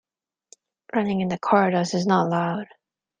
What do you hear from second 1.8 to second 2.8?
is not allowed